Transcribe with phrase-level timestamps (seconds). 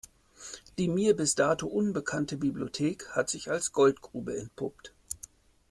[0.79, 4.95] Die mir bis dato unbekannte Bibliothek hat sich als Goldgrube entpuppt.